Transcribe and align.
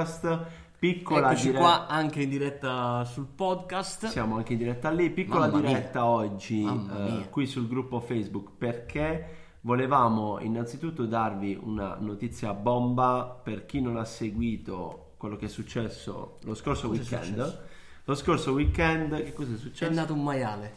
podcast. 0.00 0.46
Piccola 0.78 1.30
Eccoci 1.32 1.46
diretta. 1.46 1.58
qua 1.64 1.86
anche 1.88 2.22
in 2.22 2.28
diretta 2.28 3.04
sul 3.04 3.26
podcast. 3.26 4.06
Siamo 4.06 4.36
anche 4.36 4.52
in 4.52 4.58
diretta 4.58 4.88
lì. 4.90 5.10
Piccola 5.10 5.46
Mamma 5.48 5.58
mia. 5.58 5.68
diretta 5.70 6.04
oggi 6.06 6.62
eh, 6.62 6.70
mia. 6.72 7.26
qui 7.28 7.44
sul 7.46 7.66
gruppo 7.66 7.98
Facebook 7.98 8.50
perché 8.56 9.56
volevamo 9.62 10.38
innanzitutto 10.38 11.06
darvi 11.06 11.58
una 11.60 11.96
notizia 11.98 12.54
bomba 12.54 13.40
per 13.42 13.66
chi 13.66 13.80
non 13.80 13.96
ha 13.96 14.04
seguito 14.04 15.14
quello 15.16 15.34
che 15.34 15.46
è 15.46 15.48
successo 15.48 16.38
lo 16.44 16.54
scorso 16.54 16.86
Cosa 16.88 17.00
è 17.00 17.18
weekend. 17.18 17.58
Lo 18.04 18.14
scorso 18.14 18.52
weekend, 18.52 19.22
che 19.24 19.32
cosa 19.32 19.50
è 19.50 19.54
È 19.54 19.58
successo? 19.58 19.92
nato 19.92 20.14
un 20.14 20.22
maiale. 20.22 20.72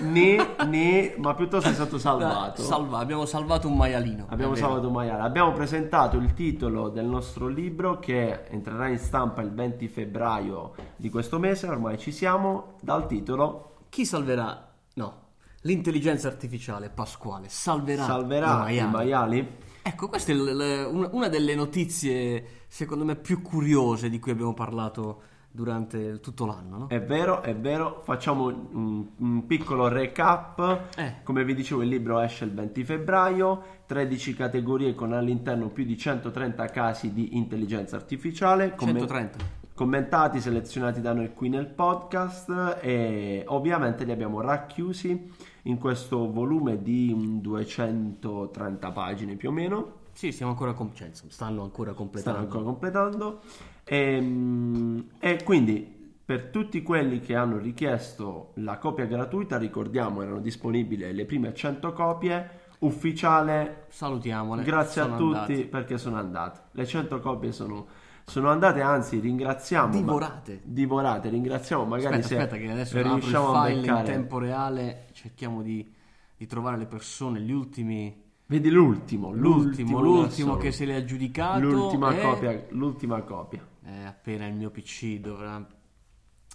Né, 0.00 0.54
né, 0.66 1.14
ma 1.18 1.34
piuttosto 1.34 1.68
è 1.68 1.74
stato 1.74 1.98
salvato. 1.98 2.62
Salva- 2.62 2.98
abbiamo 2.98 3.26
salvato 3.26 3.68
un 3.68 3.76
maialino. 3.76 4.24
Abbiamo 4.30 4.54
salvato 4.54 4.86
un 4.86 4.94
maiale. 4.94 5.22
Abbiamo 5.22 5.52
presentato 5.52 6.16
il 6.16 6.32
titolo 6.32 6.88
del 6.88 7.04
nostro 7.04 7.48
libro 7.48 7.98
che 7.98 8.44
entrerà 8.48 8.88
in 8.88 8.98
stampa 8.98 9.42
il 9.42 9.52
20 9.52 9.86
febbraio 9.88 10.74
di 10.96 11.10
questo 11.10 11.38
mese, 11.38 11.66
ormai 11.68 11.98
ci 11.98 12.12
siamo, 12.12 12.76
dal 12.80 13.06
titolo 13.06 13.76
Chi 13.90 14.06
salverà? 14.06 14.72
No. 14.94 15.22
L'intelligenza 15.60 16.28
artificiale, 16.28 16.88
Pasquale, 16.88 17.48
salverà, 17.48 18.04
Salverà 18.04 18.68
i 18.70 18.76
i 18.76 18.80
maiali. 18.80 18.90
maiali. 18.90 19.56
Ecco, 19.82 20.08
questa 20.08 20.32
è 20.32 20.34
l- 20.34 20.56
l- 20.56 21.08
una 21.12 21.28
delle 21.28 21.54
notizie, 21.54 22.62
secondo 22.68 23.04
me, 23.04 23.16
più 23.16 23.42
curiose 23.42 24.08
di 24.08 24.18
cui 24.18 24.32
abbiamo 24.32 24.54
parlato 24.54 25.20
durante 25.54 26.18
tutto 26.18 26.46
l'anno, 26.46 26.78
no? 26.78 26.86
È 26.88 27.00
vero, 27.00 27.40
è 27.40 27.54
vero, 27.54 28.00
facciamo 28.02 28.46
un, 28.46 29.06
un 29.16 29.46
piccolo 29.46 29.86
recap. 29.86 30.88
Eh. 30.96 31.22
Come 31.22 31.44
vi 31.44 31.54
dicevo, 31.54 31.82
il 31.82 31.88
libro 31.90 32.18
esce 32.18 32.44
il 32.44 32.52
20 32.52 32.82
febbraio, 32.82 33.62
13 33.86 34.34
categorie 34.34 34.96
con 34.96 35.12
all'interno 35.12 35.68
più 35.68 35.84
di 35.84 35.96
130 35.96 36.64
casi 36.66 37.12
di 37.12 37.36
intelligenza 37.36 37.94
artificiale. 37.94 38.74
Commen- 38.74 38.96
130. 38.98 39.62
commentati, 39.74 40.40
selezionati 40.40 41.00
da 41.00 41.12
noi 41.12 41.32
qui 41.32 41.48
nel 41.48 41.66
podcast 41.66 42.78
e 42.80 43.44
ovviamente 43.46 44.04
li 44.04 44.10
abbiamo 44.10 44.40
racchiusi 44.40 45.32
in 45.62 45.78
questo 45.78 46.32
volume 46.32 46.82
di 46.82 47.12
un 47.12 47.40
230 47.40 48.90
pagine 48.90 49.36
più 49.36 49.50
o 49.50 49.52
meno, 49.52 49.92
Sì, 50.12 50.30
stiamo 50.32 50.50
ancora 50.52 50.72
com- 50.74 50.92
cioè, 50.94 51.10
stanno 51.12 51.62
ancora 51.62 51.92
completando. 51.92 52.38
stanno 52.38 52.38
ancora 52.44 52.64
completando 52.64 53.40
e, 53.84 55.04
e 55.18 55.42
quindi 55.44 55.92
per 56.24 56.46
tutti 56.46 56.82
quelli 56.82 57.20
che 57.20 57.34
hanno 57.36 57.58
richiesto 57.58 58.52
la 58.54 58.78
copia 58.78 59.04
gratuita, 59.04 59.58
ricordiamo 59.58 60.22
erano 60.22 60.40
disponibili 60.40 61.12
le 61.12 61.24
prime 61.26 61.52
100 61.54 61.92
copie, 61.92 62.48
ufficiale 62.78 63.84
Salutiamole. 63.88 64.62
Grazie 64.62 65.02
a 65.02 65.06
tutti 65.08 65.22
andate. 65.52 65.64
perché 65.66 65.98
sono 65.98 66.16
andate. 66.16 66.60
Le 66.72 66.86
100 66.86 67.20
copie 67.20 67.52
sono, 67.52 67.86
sono 68.24 68.48
andate, 68.50 68.80
anzi 68.80 69.18
ringraziamo. 69.20 69.88
ma- 69.88 69.96
Divorate. 69.98 70.60
divorate, 70.64 71.28
ringraziamo 71.28 71.84
magari 71.84 72.16
Aspetta, 72.20 72.26
se 72.28 72.36
aspetta 72.38 72.56
che 72.56 72.70
adesso 72.70 73.02
riusciamo 73.02 73.52
a 73.52 73.62
file 73.64 73.74
in 73.74 73.80
beccare. 73.82 74.04
tempo 74.04 74.38
reale, 74.38 75.06
cerchiamo 75.12 75.60
di, 75.62 75.92
di 76.36 76.46
trovare 76.46 76.78
le 76.78 76.86
persone, 76.86 77.40
gli 77.40 77.52
ultimi... 77.52 78.22
Vedi 78.46 78.68
l'ultimo, 78.70 79.32
L'ultimo, 79.32 80.00
l'ultimo 80.00 80.26
assoluto. 80.26 80.56
che 80.58 80.70
se 80.72 80.84
l'è 80.84 80.94
aggiudicato 80.96 81.60
L'ultima 81.60 82.14
è- 82.14 82.20
copia, 82.22 82.64
l'ultima 82.70 83.22
copia. 83.22 83.66
Eh, 83.86 84.04
appena 84.04 84.46
il 84.46 84.54
mio 84.54 84.70
PC 84.70 85.18
dovrà... 85.20 85.64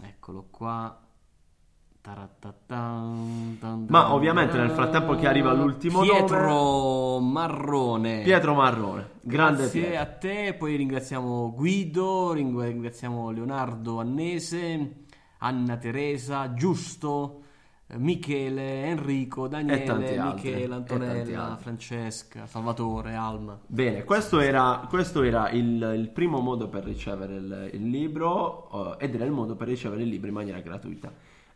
Eccolo 0.02 0.47
qua. 0.49 1.03
Ma 3.88 4.13
ovviamente 4.13 4.58
nel 4.58 4.71
frattempo 4.71 5.16
che 5.16 5.27
arriva 5.27 5.52
l'ultimo 5.53 6.02
Pietro 6.02 7.19
Marrone. 7.19 8.23
Pietro 8.23 8.55
Marrone, 8.55 9.09
grande 9.21 9.63
Grazie 9.63 9.81
Pietro. 9.81 9.99
a 9.99 10.05
te, 10.05 10.55
poi 10.58 10.75
ringraziamo 10.77 11.53
Guido, 11.53 12.31
ring- 12.31 12.59
ringraziamo 12.59 13.30
Leonardo 13.30 13.99
Annese, 13.99 15.03
Anna 15.39 15.77
Teresa, 15.77 16.53
Giusto, 16.53 17.43
Michele, 17.98 18.86
Enrico, 18.86 19.48
Daniele, 19.48 20.22
Michele, 20.22 20.73
Antonella. 20.76 21.58
Francesca, 21.60 22.45
Salvatore, 22.45 23.16
Alma. 23.16 23.60
Bene, 23.66 24.04
questo 24.04 24.39
era, 24.39 24.86
questo 24.88 25.23
era 25.23 25.50
il, 25.50 25.95
il 25.98 26.10
primo 26.10 26.39
modo 26.39 26.70
per 26.70 26.83
ricevere 26.83 27.36
il, 27.36 27.70
il 27.73 27.89
libro 27.89 28.98
eh, 28.99 29.05
ed 29.05 29.16
era 29.16 29.26
il 29.26 29.32
modo 29.32 29.55
per 29.55 29.67
ricevere 29.67 30.04
il 30.04 30.10
libro 30.10 30.28
in 30.28 30.36
maniera 30.36 30.60
gratuita. 30.60 31.11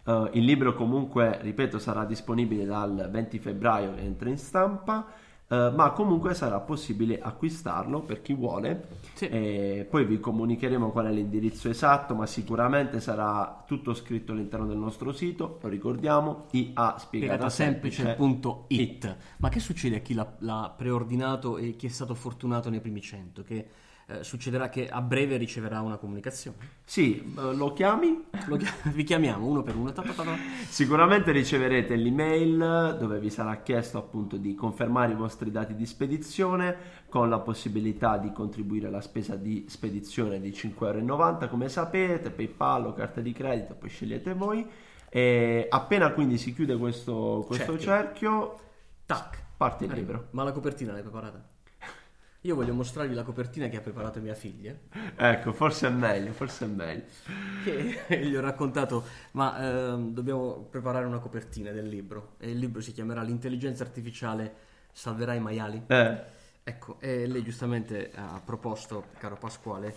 Eh, 0.05 0.29
il 0.33 0.43
libro 0.43 0.73
comunque, 0.73 1.37
ripeto, 1.39 1.77
sarà 1.77 2.03
disponibile 2.03 2.65
dal 2.65 3.09
20 3.11 3.37
febbraio 3.37 3.95
entra 3.95 4.29
in 4.29 4.37
stampa, 4.37 5.05
eh, 5.53 5.69
ma 5.69 5.91
comunque 5.91 6.33
sarà 6.33 6.59
possibile 6.59 7.19
acquistarlo 7.21 8.01
per 8.01 8.21
chi 8.23 8.33
vuole. 8.33 8.87
Sì. 9.13 9.27
E 9.27 9.87
poi 9.87 10.05
vi 10.05 10.19
comunicheremo 10.19 10.89
qual 10.89 11.05
è 11.05 11.11
l'indirizzo 11.11 11.69
esatto, 11.69 12.15
ma 12.15 12.25
sicuramente 12.25 12.99
sarà 12.99 13.63
tutto 13.67 13.93
scritto 13.93 14.31
all'interno 14.31 14.65
del 14.65 14.77
nostro 14.77 15.11
sito, 15.11 15.59
lo 15.61 15.69
ricordiamo, 15.69 16.45
IA 16.51 16.95
spiegata 16.97 17.49
semplice. 17.49 18.01
Spiegatasemplice.it 18.01 19.17
Ma 19.37 19.49
che 19.49 19.59
succede 19.59 19.97
a 19.97 19.99
chi 19.99 20.15
l'ha, 20.15 20.33
l'ha 20.39 20.73
preordinato 20.75 21.57
e 21.57 21.75
chi 21.75 21.85
è 21.85 21.89
stato 21.89 22.15
fortunato 22.15 22.71
nei 22.71 22.81
primi 22.81 23.01
100? 23.01 23.43
Che 23.43 23.67
eh, 24.13 24.23
succederà 24.23 24.69
che 24.69 24.87
a 24.87 25.01
breve 25.01 25.37
riceverà 25.37 25.81
una 25.81 25.97
comunicazione. 25.97 26.57
Sì, 26.83 27.33
eh, 27.37 27.53
lo 27.53 27.73
chiami? 27.73 28.25
Lo 28.45 28.57
chi- 28.57 28.67
vi 28.93 29.03
chiamiamo 29.03 29.47
uno 29.47 29.63
per 29.63 29.75
uno. 29.75 29.91
ta 29.91 30.01
ta 30.01 30.13
ta 30.13 30.23
ta. 30.23 30.35
Sicuramente 30.67 31.31
riceverete 31.31 31.95
l'email 31.95 32.97
dove 32.99 33.19
vi 33.19 33.29
sarà 33.29 33.57
chiesto 33.61 33.97
appunto 33.97 34.37
di 34.37 34.53
confermare 34.55 35.13
i 35.13 35.15
vostri 35.15 35.51
dati 35.51 35.75
di 35.75 35.85
spedizione 35.85 37.01
con 37.09 37.29
la 37.29 37.39
possibilità 37.39 38.17
di 38.17 38.31
contribuire 38.31 38.87
alla 38.87 39.01
spesa 39.01 39.35
di 39.35 39.65
spedizione 39.67 40.39
di 40.39 40.49
5,90 40.49 41.05
euro 41.05 41.47
come 41.49 41.69
sapete, 41.69 42.29
PayPal 42.29 42.87
o 42.87 42.93
carta 42.93 43.21
di 43.21 43.31
credito, 43.33 43.75
poi 43.75 43.89
scegliete 43.89 44.33
voi. 44.33 44.67
E 45.09 45.67
appena 45.69 46.11
quindi 46.11 46.37
si 46.37 46.53
chiude 46.53 46.75
questo, 46.75 47.43
questo 47.45 47.77
cerchio, 47.77 48.59
Tac. 49.05 49.43
parte 49.57 49.85
il 49.85 49.91
libro. 49.91 50.27
Ma 50.31 50.43
la 50.43 50.51
copertina 50.51 50.91
l'hai 50.91 51.03
preparata? 51.03 51.52
Io 52.45 52.55
voglio 52.55 52.73
mostrarvi 52.73 53.13
la 53.13 53.23
copertina 53.23 53.67
che 53.69 53.77
ha 53.77 53.81
preparato 53.81 54.19
mia 54.19 54.33
figlia. 54.33 54.75
Ecco, 55.15 55.53
forse 55.53 55.87
è 55.87 55.89
meglio, 55.89 56.33
forse 56.33 56.65
è 56.65 56.67
meglio. 56.67 57.03
Che 57.63 58.17
gli 58.21 58.35
ho 58.35 58.41
raccontato, 58.41 59.05
ma 59.31 59.91
ehm, 59.91 60.13
dobbiamo 60.13 60.67
preparare 60.69 61.05
una 61.05 61.19
copertina 61.19 61.71
del 61.71 61.87
libro. 61.87 62.35
E 62.39 62.51
il 62.51 62.57
libro 62.57 62.81
si 62.81 62.91
chiamerà 62.91 63.21
L'intelligenza 63.21 63.83
artificiale 63.83 64.53
salverà 64.91 65.33
i 65.33 65.39
maiali. 65.39 65.83
Eh, 65.87 66.41
Ecco, 66.65 66.97
e 67.01 67.27
lei 67.27 67.43
giustamente 67.43 68.11
ha 68.15 68.41
proposto, 68.43 69.07
caro 69.17 69.35
Pasquale, 69.35 69.93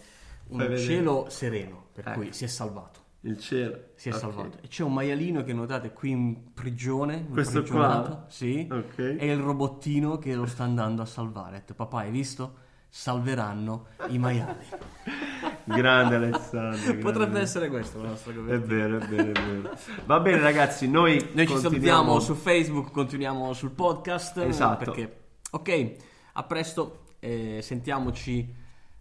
un 0.48 0.76
cielo 0.76 1.26
sereno, 1.28 1.86
per 1.92 2.08
Ecco. 2.08 2.18
cui 2.20 2.32
si 2.32 2.42
è 2.44 2.48
salvato. 2.48 3.05
Il 3.26 3.38
cielo. 3.38 3.78
Si 3.94 4.08
è 4.08 4.12
Ok. 4.12 4.18
salvato. 4.18 4.58
E 4.62 4.68
c'è 4.68 4.82
un 4.82 4.92
maialino 4.92 5.42
che 5.42 5.52
notate 5.52 5.92
qui 5.92 6.10
in 6.10 6.52
prigione. 6.54 7.26
Questo 7.28 7.62
qua? 7.62 8.24
Sì. 8.28 8.66
Ok. 8.70 8.98
E 9.18 9.26
il 9.30 9.38
robottino 9.38 10.18
che 10.18 10.34
lo 10.34 10.46
sta 10.46 10.64
andando 10.64 11.02
a 11.02 11.06
salvare. 11.06 11.58
Detto, 11.58 11.74
papà, 11.74 12.00
hai 12.00 12.10
visto? 12.10 12.64
Salveranno 12.88 13.86
i 14.08 14.18
maiali. 14.18 14.64
Grande 15.64 16.14
Alessandro. 16.14 16.80
grande. 16.80 17.02
Potrebbe 17.02 17.40
essere 17.40 17.68
questa 17.68 17.98
la 17.98 18.08
nostra 18.08 18.32
È 18.32 18.36
copertina. 18.36 18.66
vero, 18.74 18.98
è 18.98 19.06
vero, 19.06 19.28
è 19.28 19.32
vero. 19.32 19.76
Va 20.06 20.20
bene 20.20 20.38
ragazzi, 20.40 20.88
noi, 20.88 21.30
Noi 21.32 21.46
ci 21.48 21.56
salutiamo 21.58 22.20
su 22.20 22.34
Facebook, 22.34 22.92
continuiamo 22.92 23.52
sul 23.52 23.70
podcast. 23.72 24.38
Esatto. 24.38 24.84
Perché, 24.84 25.18
ok, 25.50 25.92
a 26.34 26.42
presto, 26.44 27.06
eh, 27.18 27.58
sentiamoci 27.62 28.54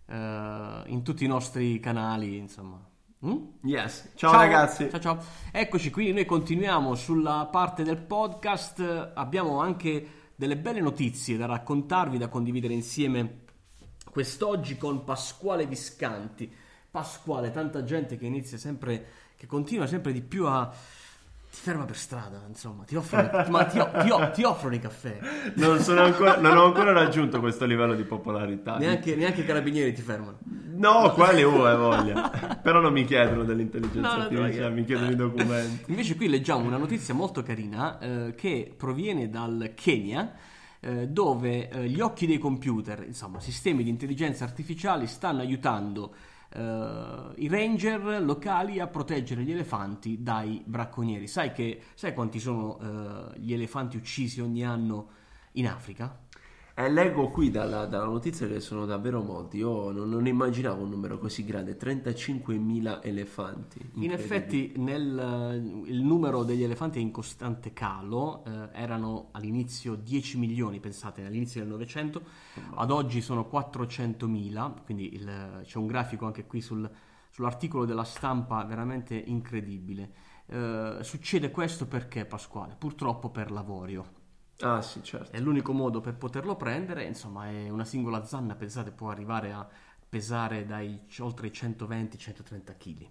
eh, 0.07 0.81
in 0.88 1.03
tutti 1.03 1.24
i 1.24 1.28
nostri 1.28 1.80
canali, 1.80 2.38
insomma. 2.38 2.84
Mm? 3.25 3.38
Yes. 3.63 4.12
Ciao, 4.13 4.31
ragazzi. 4.34 4.88
Ciao 4.88 5.00
ciao. 5.00 5.18
Eccoci 5.52 5.90
qui, 5.90 6.13
noi 6.13 6.25
continuiamo 6.25 6.94
sulla 6.94 7.47
parte 7.52 7.81
del 7.81 7.97
podcast. 7.97 9.13
Abbiamo 9.16 9.59
anche 9.59 10.08
delle 10.36 10.56
belle 10.56 10.80
notizie 10.80 11.36
da 11.36 11.47
raccontarvi, 11.47 12.19
da 12.19 12.28
condividere 12.28 12.75
insieme 12.75 13.46
quest'oggi 14.12 14.78
con 14.78 15.03
Pasquale 15.03 15.66
Viscanti. 15.66 16.53
Pasquale, 16.91 17.50
tanta 17.50 17.83
gente 17.83 18.16
che 18.16 18.27
inizia 18.27 18.60
sempre, 18.60 19.07
che 19.36 19.48
continua 19.48 19.88
sempre 19.88 20.12
di 20.12 20.21
più 20.21 20.45
a... 20.45 20.71
Ti 21.56 21.62
ferma 21.62 21.86
per 21.86 21.96
strada, 21.96 22.44
insomma, 22.50 22.84
ti 22.84 22.98
offrono, 22.98 23.46
ma 23.48 23.63
ti, 23.63 23.78
ti- 23.80 24.31
ti 24.34 24.44
offrono 24.44 24.75
i 24.75 24.80
caffè. 24.80 25.19
Non, 25.56 25.80
sono 25.80 26.02
ancora, 26.02 26.38
non 26.38 26.57
ho 26.57 26.66
ancora 26.66 26.92
raggiunto 26.92 27.40
questo 27.40 27.63
livello 27.63 27.96
di 27.96 28.04
popolarità. 28.04 28.78
Neanche, 28.78 29.16
neanche 29.16 29.40
i 29.40 29.46
carabinieri 29.46 29.94
ti 29.94 30.02
fermano. 30.02 30.40
No, 30.74 31.13
quelli 31.13 31.44
uh, 31.44 31.62
hai 31.62 31.78
voglia. 31.78 32.60
Però 32.62 32.81
non 32.81 32.92
mi 32.92 33.06
chiedono 33.06 33.46
dell'intelligenza 33.46 34.16
No, 34.16 34.22
artificiale, 34.24 34.75
mi 34.75 34.84
chiedono 34.84 35.12
i 35.12 35.16
documenti. 35.16 35.92
Invece 35.92 36.18
qui 36.18 36.28
leggiamo 36.28 36.66
una 36.66 36.75
notizia 36.75 37.13
molto 37.13 37.42
carina 37.42 38.00
eh, 38.00 38.36
che 38.36 38.74
proviene 38.75 39.30
dal 39.30 39.72
Kenya 39.75 40.34
eh, 40.81 41.07
dove 41.07 41.69
eh, 41.69 41.88
gli 41.88 42.02
occhi 42.02 42.28
dei 42.28 42.38
computer, 42.38 43.02
insomma 43.07 43.40
sistemi 43.40 43.81
di 43.84 43.90
intelligenza 43.90 44.44
artificiale 44.44 45.07
stanno 45.07 45.40
aiutando 45.40 46.13
eh, 46.56 47.34
i 47.36 47.48
ranger 47.48 48.22
locali 48.24 48.80
a 48.80 48.88
proteggere 48.88 49.44
gli 49.44 49.52
elefanti 49.52 50.24
dai 50.24 50.62
bracconieri. 50.66 51.28
Sai, 51.28 51.52
che, 51.52 51.81
sai 51.94 52.13
quanti 52.13 52.40
sono 52.40 52.80
eh, 52.80 53.40
gli 53.40 53.54
elefanti 53.54 53.98
uccisi 53.98 54.42
ogni 54.42 54.63
anno 54.63 55.10
in 55.54 55.68
Africa? 55.68 56.25
E 56.77 56.89
leggo 56.89 57.31
qui 57.31 57.51
dalla, 57.51 57.86
dalla, 57.86 58.04
notizia 58.04 58.50
che 58.50 58.60
sono 58.60 58.86
davvero 58.86 59.24
molti. 59.24 59.56
Io 59.56 59.92
non, 59.92 60.10
non 60.10 60.27
immaginavo 60.27 60.83
un 60.83 60.89
numero 60.89 61.18
così 61.18 61.45
grande: 61.45 61.77
35.000 61.77 63.00
elefanti. 63.01 63.80
In 63.94 64.12
effetti, 64.12 64.74
nel, 64.75 65.83
il 65.86 66.01
numero 66.01 66.44
degli 66.44 66.63
elefanti 66.63 67.00
è 67.00 67.01
in 67.01 67.12
costante 67.12 67.72
calo. 67.72 68.44
Eh, 68.44 68.69
erano 68.74 69.30
all'inizio 69.31 69.95
10 69.95 70.38
milioni, 70.38 70.81
pensate, 70.81 71.24
all'inizio 71.24 71.62
del 71.62 71.69
Novecento. 71.69 72.22
Ad 72.74 72.92
oggi 72.92 73.21
sono 73.21 73.50
400.000. 73.50 74.83
Quindi 74.83 75.13
il, 75.13 75.62
c'è 75.63 75.78
un 75.78 75.88
grafico 75.88 76.25
anche 76.25 76.45
qui 76.45 76.60
sul, 76.60 76.92
sull'articolo 77.30 77.86
della 77.86 78.04
stampa 78.04 78.62
veramente 78.66 79.16
incredibile. 79.16 80.12
Eh, 80.48 80.98
succede 81.04 81.51
questo 81.51 81.88
perché, 81.88 82.25
Pasquale? 82.25 82.75
Purtroppo 82.78 83.30
per 83.30 83.50
l'avorio. 83.50 84.24
Ah 84.62 84.81
sì, 84.81 85.04
certo. 85.04 85.31
È 85.36 85.40
l'unico 85.40 85.74
modo 85.74 86.00
per 86.00 86.16
poterlo 86.16 86.56
prendere, 86.56 87.04
insomma, 87.04 87.50
è 87.50 87.69
una 87.69 87.84
singola 87.84 88.24
zanna, 88.25 88.56
pensate, 88.56 88.92
può 88.92 89.10
arrivare 89.10 89.52
a 89.52 89.68
pesare 90.07 90.66
dai 90.66 90.98
oltre 91.19 91.48
i 91.48 91.52
120-130 91.52 92.78
kg. 92.78 93.10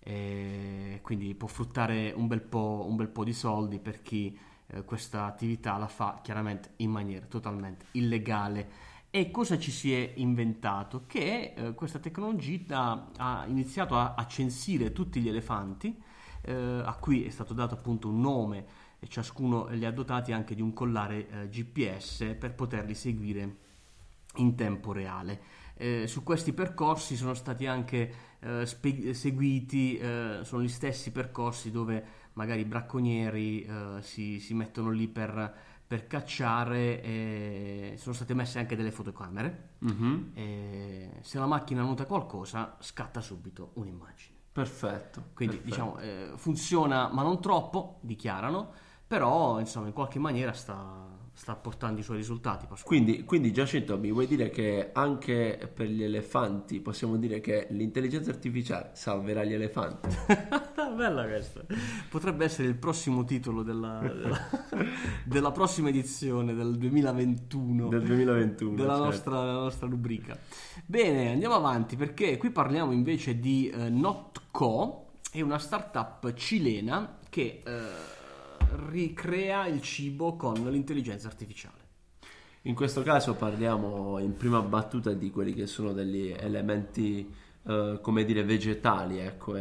E 0.00 0.98
quindi 1.02 1.34
può 1.34 1.46
fruttare 1.46 2.12
un 2.16 2.26
bel 2.26 2.40
po', 2.40 2.86
un 2.88 2.96
bel 2.96 3.08
po 3.08 3.22
di 3.22 3.32
soldi 3.32 3.78
per 3.78 4.02
chi 4.02 4.36
eh, 4.66 4.84
questa 4.84 5.26
attività 5.26 5.76
la 5.76 5.86
fa 5.86 6.20
chiaramente 6.22 6.72
in 6.76 6.90
maniera 6.90 7.26
totalmente 7.26 7.86
illegale. 7.92 8.88
E 9.10 9.30
cosa 9.30 9.58
ci 9.58 9.70
si 9.70 9.92
è 9.94 10.12
inventato? 10.16 11.04
Che 11.06 11.54
eh, 11.56 11.74
questa 11.74 11.98
tecnologia 12.00 13.10
ha 13.16 13.44
iniziato 13.46 13.96
a, 13.96 14.14
a 14.14 14.26
censire 14.26 14.92
tutti 14.92 15.20
gli 15.20 15.28
elefanti, 15.28 16.00
eh, 16.42 16.52
a 16.84 16.94
cui 16.98 17.24
è 17.24 17.30
stato 17.30 17.54
dato 17.54 17.74
appunto 17.74 18.08
un 18.08 18.20
nome 18.20 18.66
e 19.00 19.08
ciascuno 19.08 19.66
li 19.70 19.86
ha 19.86 19.90
dotati 19.90 20.30
anche 20.30 20.54
di 20.54 20.60
un 20.60 20.74
collare 20.74 21.28
eh, 21.28 21.48
GPS 21.48 22.36
per 22.38 22.54
poterli 22.54 22.94
seguire 22.94 23.56
in 24.36 24.54
tempo 24.54 24.92
reale. 24.92 25.58
Eh, 25.74 26.06
su 26.06 26.22
questi 26.22 26.52
percorsi 26.52 27.16
sono 27.16 27.32
stati 27.32 27.66
anche 27.66 28.12
eh, 28.40 28.66
spe- 28.66 29.14
seguiti, 29.14 29.96
eh, 29.96 30.40
sono 30.42 30.62
gli 30.62 30.68
stessi 30.68 31.10
percorsi 31.10 31.70
dove 31.70 32.18
magari 32.34 32.60
i 32.60 32.66
bracconieri 32.66 33.64
eh, 33.64 34.02
si, 34.02 34.38
si, 34.38 34.52
mettono 34.52 34.90
lì 34.90 35.08
per, 35.08 35.54
per 35.86 36.06
cacciare 36.06 37.02
e 37.02 37.94
sono 37.96 38.14
state 38.14 38.34
messe 38.34 38.58
anche 38.58 38.76
delle 38.76 38.90
fotocamere. 38.92 39.68
Mm-hmm. 39.82 41.20
se 41.22 41.38
la 41.38 41.46
macchina 41.46 41.80
nota 41.80 42.04
qualcosa, 42.04 42.76
scatta 42.80 43.22
subito 43.22 43.70
un'immagine. 43.74 44.36
Perfetto. 44.52 45.30
Quindi 45.32 45.56
perfetto. 45.56 45.74
diciamo 45.74 45.98
eh, 46.00 46.32
funziona, 46.36 47.08
ma 47.08 47.22
non 47.22 47.40
troppo, 47.40 47.98
dichiarano 48.02 48.88
però 49.10 49.58
insomma 49.58 49.88
in 49.88 49.92
qualche 49.92 50.20
maniera 50.20 50.52
sta, 50.52 51.04
sta 51.32 51.56
portando 51.56 51.98
i 51.98 52.04
suoi 52.04 52.18
risultati. 52.18 52.68
Quindi, 52.84 53.24
quindi, 53.24 53.52
Giacinto, 53.52 53.98
mi 53.98 54.12
vuoi 54.12 54.28
dire 54.28 54.50
che 54.50 54.90
anche 54.92 55.68
per 55.74 55.88
gli 55.88 56.04
elefanti 56.04 56.78
possiamo 56.78 57.16
dire 57.16 57.40
che 57.40 57.66
l'intelligenza 57.70 58.30
artificiale 58.30 58.90
salverà 58.92 59.42
gli 59.42 59.52
elefanti? 59.52 60.08
Bella 60.94 61.24
questa. 61.24 61.64
Potrebbe 62.08 62.44
essere 62.44 62.68
il 62.68 62.76
prossimo 62.76 63.24
titolo 63.24 63.64
della, 63.64 63.98
della, 63.98 64.48
della 65.26 65.50
prossima 65.50 65.88
edizione 65.88 66.54
del 66.54 66.76
2021. 66.76 67.88
Del 67.88 68.02
2021. 68.04 68.76
Della, 68.76 68.90
certo. 68.90 69.04
nostra, 69.04 69.40
della 69.40 69.52
nostra, 69.54 69.88
rubrica. 69.88 70.38
Bene, 70.86 71.32
andiamo 71.32 71.56
avanti 71.56 71.96
perché 71.96 72.36
qui 72.36 72.50
parliamo 72.50 72.92
invece 72.92 73.40
di 73.40 73.68
eh, 73.70 73.88
Notco, 73.88 75.14
è 75.32 75.40
una 75.40 75.58
startup 75.58 76.32
cilena 76.34 77.18
che... 77.28 77.60
Eh, 77.66 78.18
ricrea 78.88 79.66
il 79.66 79.80
cibo 79.80 80.36
con 80.36 80.54
l'intelligenza 80.54 81.28
artificiale. 81.28 81.78
In 82.62 82.74
questo 82.74 83.02
caso 83.02 83.34
parliamo 83.34 84.18
in 84.18 84.36
prima 84.36 84.60
battuta 84.60 85.12
di 85.12 85.30
quelli 85.30 85.54
che 85.54 85.66
sono 85.66 85.92
degli 85.92 86.28
elementi, 86.28 87.32
eh, 87.62 87.98
come 88.02 88.24
dire, 88.24 88.44
vegetali, 88.44 89.18
ecco, 89.18 89.54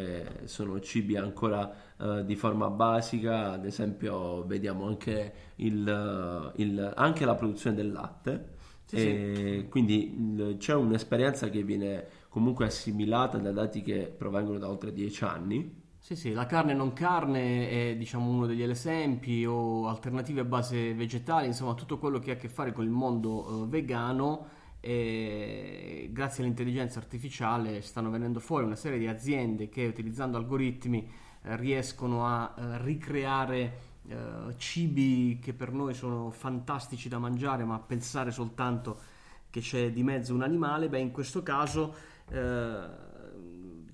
sono 0.43 0.81
cibi 0.81 1.15
ancora 1.15 1.73
eh, 1.97 2.25
di 2.25 2.35
forma 2.35 2.69
basica, 2.69 3.51
ad 3.51 3.65
esempio 3.65 4.45
vediamo 4.45 4.85
anche, 4.85 5.33
il, 5.57 6.51
il, 6.57 6.93
anche 6.95 7.25
la 7.25 7.35
produzione 7.35 7.75
del 7.77 7.91
latte, 7.91 8.57
sì, 8.83 8.97
sì. 8.97 9.65
quindi 9.69 10.15
il, 10.17 10.55
c'è 10.57 10.73
un'esperienza 10.73 11.49
che 11.49 11.63
viene 11.63 12.07
comunque 12.27 12.65
assimilata 12.65 13.37
da 13.37 13.51
dati 13.51 13.81
che 13.81 14.13
provengono 14.15 14.57
da 14.57 14.67
oltre 14.67 14.91
dieci 14.91 15.23
anni 15.23 15.87
sì, 16.09 16.15
sì, 16.15 16.31
la 16.31 16.47
carne 16.47 16.73
non 16.73 16.91
carne 16.93 17.69
è 17.69 17.95
diciamo 17.95 18.31
uno 18.31 18.47
degli 18.47 18.63
esempi 18.63 19.45
o 19.45 19.87
alternative 19.87 20.41
a 20.41 20.43
base 20.43 20.95
vegetale, 20.95 21.45
insomma 21.45 21.75
tutto 21.75 21.99
quello 21.99 22.17
che 22.17 22.31
ha 22.31 22.33
a 22.33 22.37
che 22.37 22.49
fare 22.49 22.73
con 22.73 22.83
il 22.83 22.89
mondo 22.89 23.47
uh, 23.47 23.67
vegano 23.69 24.47
e 24.79 26.09
grazie 26.11 26.41
all'intelligenza 26.41 26.97
artificiale 26.97 27.83
stanno 27.83 28.09
venendo 28.09 28.39
fuori 28.39 28.65
una 28.65 28.75
serie 28.75 28.97
di 28.97 29.05
aziende 29.05 29.69
che 29.69 29.85
utilizzando 29.85 30.37
algoritmi 30.37 31.07
eh, 31.43 31.55
riescono 31.57 32.25
a 32.25 32.55
eh, 32.57 32.83
ricreare 32.83 33.79
eh, 34.07 34.55
cibi 34.57 35.37
che 35.39 35.53
per 35.53 35.71
noi 35.71 35.93
sono 35.93 36.31
fantastici 36.31 37.07
da 37.07 37.19
mangiare, 37.19 37.65
ma 37.65 37.77
pensare 37.77 38.31
soltanto 38.31 38.99
che 39.51 39.59
c'è 39.59 39.91
di 39.91 40.01
mezzo 40.01 40.33
un 40.33 40.41
animale, 40.41 40.89
beh 40.89 40.99
in 41.01 41.11
questo 41.11 41.43
caso 41.43 41.93
eh, 42.31 43.08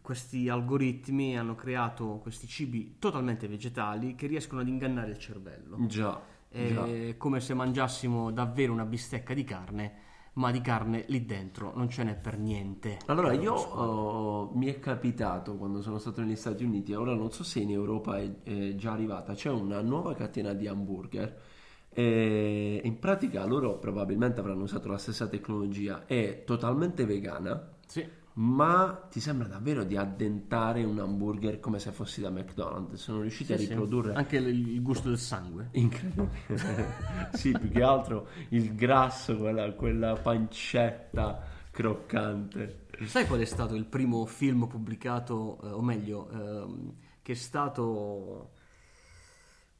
questi 0.05 0.49
algoritmi 0.49 1.35
hanno 1.35 1.55
creato 1.55 2.19
questi 2.21 2.45
cibi 2.45 2.97
totalmente 2.99 3.47
vegetali 3.47 4.13
che 4.13 4.27
riescono 4.27 4.61
ad 4.61 4.67
ingannare 4.67 5.09
il 5.09 5.17
cervello. 5.17 5.77
Già. 5.87 6.21
È 6.47 6.71
già. 6.71 7.17
come 7.17 7.39
se 7.39 7.55
mangiassimo 7.55 8.31
davvero 8.31 8.71
una 8.71 8.85
bistecca 8.85 9.33
di 9.33 9.43
carne, 9.43 9.93
ma 10.33 10.51
di 10.51 10.61
carne 10.61 11.05
lì 11.07 11.25
dentro 11.25 11.73
non 11.75 11.89
ce 11.89 12.03
n'è 12.03 12.15
per 12.15 12.37
niente. 12.37 12.99
Allora, 13.07 13.33
io 13.33 13.53
oh, 13.53 14.51
mi 14.53 14.67
è 14.67 14.77
capitato 14.79 15.55
quando 15.55 15.81
sono 15.81 15.97
stato 15.97 16.21
negli 16.21 16.35
Stati 16.35 16.63
Uniti, 16.63 16.93
ora 16.93 17.15
non 17.15 17.31
so 17.31 17.43
se 17.43 17.61
in 17.61 17.71
Europa 17.71 18.19
è, 18.19 18.31
è 18.43 18.75
già 18.75 18.91
arrivata, 18.91 19.33
c'è 19.33 19.49
una 19.49 19.81
nuova 19.81 20.13
catena 20.13 20.53
di 20.53 20.67
hamburger. 20.67 21.41
E 21.89 22.79
in 22.83 22.99
pratica 22.99 23.43
loro 23.45 23.79
probabilmente 23.79 24.39
avranno 24.39 24.63
usato 24.63 24.87
la 24.87 24.99
stessa 24.99 25.27
tecnologia, 25.27 26.05
è 26.05 26.43
totalmente 26.45 27.05
vegana. 27.05 27.71
Sì 27.87 28.23
ma 28.37 29.07
ti 29.09 29.21
sembra 29.21 29.47
davvero 29.47 29.85
di 29.85 29.95
addentare 29.95 30.83
un 30.83 30.99
hamburger 30.99 31.59
come 31.61 31.79
se 31.79 31.91
fossi 31.91 32.19
da 32.19 32.29
McDonald's? 32.29 32.95
Sono 32.95 33.21
riusciti 33.21 33.45
sì, 33.45 33.53
a 33.53 33.67
riprodurre 33.67 34.11
sì. 34.11 34.17
anche 34.17 34.37
il 34.37 34.81
gusto 34.81 35.07
del 35.07 35.17
sangue. 35.17 35.69
Incredibile. 35.71 36.93
sì, 37.33 37.51
più 37.51 37.69
che 37.69 37.81
altro 37.81 38.27
il 38.49 38.75
grasso, 38.75 39.37
quella, 39.37 39.71
quella 39.71 40.15
pancetta 40.15 41.41
croccante. 41.71 42.87
Sai 43.05 43.25
qual 43.25 43.39
è 43.39 43.45
stato 43.45 43.73
il 43.75 43.85
primo 43.85 44.25
film 44.25 44.67
pubblicato, 44.67 45.59
eh, 45.63 45.67
o 45.67 45.81
meglio, 45.81 46.29
ehm, 46.29 46.93
che 47.21 47.31
è 47.31 47.35
stato 47.35 48.51